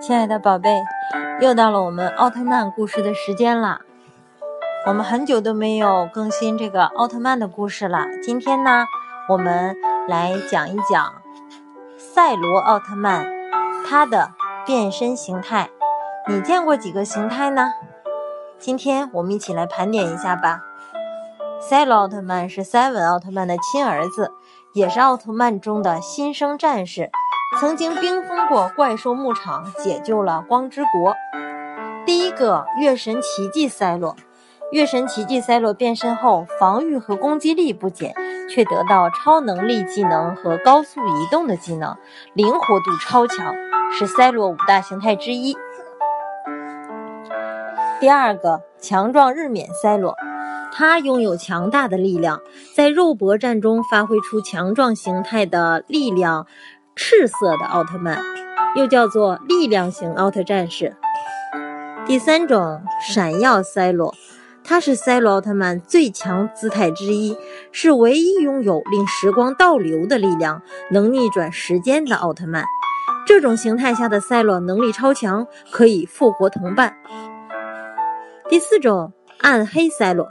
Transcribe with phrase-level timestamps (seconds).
[0.00, 0.84] 亲爱的宝贝，
[1.40, 3.80] 又到了我们奥特曼故事的时间了。
[4.86, 8.06] 我们很久都没有更新这个奥特曼的故事了。
[8.22, 8.86] 今天呢，
[9.28, 11.14] 我们来讲一讲
[11.96, 13.26] 赛罗奥特曼
[13.88, 14.30] 他的
[14.64, 15.70] 变身形态。
[16.28, 17.72] 你见过几个形态呢？
[18.60, 20.60] 今天我们一起来盘点一下吧。
[21.58, 24.32] 赛罗奥特曼是赛文奥特曼的亲儿子，
[24.72, 27.10] 也是奥特曼中的新生战士。
[27.58, 31.14] 曾经冰封过怪兽牧场，解救了光之国。
[32.04, 34.14] 第一个月神奇迹赛罗，
[34.70, 38.14] 月神奇迹赛罗变身后，防御和攻击力不减，
[38.50, 41.96] 却得到超能力技能和高速移动的技能，
[42.34, 43.54] 灵活度超强，
[43.90, 45.56] 是赛罗五大形态之一。
[47.98, 50.14] 第二个强壮日冕赛罗，
[50.72, 52.40] 他拥有强大的力量，
[52.74, 56.46] 在肉搏战中发挥出强壮形态的力量。
[56.98, 58.18] 赤色的奥特曼，
[58.74, 60.96] 又叫做力量型奥特战士。
[62.06, 64.14] 第三种闪耀赛罗，
[64.64, 67.36] 他是赛罗奥特曼最强姿态之一，
[67.70, 72.64] 是唯一拥有令时光倒流的力量，能逆转时间的奥特曼。
[73.26, 76.96] 这种形态下的赛罗能力超强，可以复活同伴。
[78.48, 80.26] 第四种暗黑赛罗，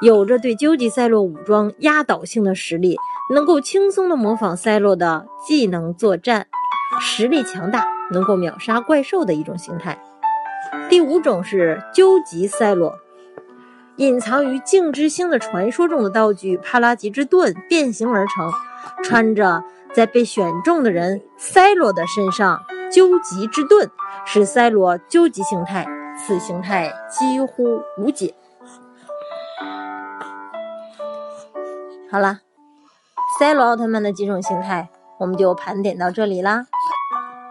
[0.00, 2.96] 有着对究极赛罗武装压倒性的实力。
[3.28, 6.46] 能够轻松的模仿赛洛的技能作战，
[7.00, 10.00] 实力强大，能够秒杀怪兽的一种形态。
[10.88, 13.00] 第五种是究极赛洛，
[13.96, 18.52] 隐藏于镜之星的传说中的道具帕拉吉之盾变形而成，
[19.02, 22.62] 穿着在被选中的人赛罗的身上。
[22.92, 23.90] 究极之盾
[24.24, 25.84] 使赛罗究极形态，
[26.16, 28.32] 此形态几乎无解。
[32.10, 32.40] 好啦。
[33.38, 36.66] 赛罗奥特曼的几种形态，我们就盘点到这里啦，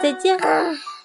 [0.00, 0.38] 再见。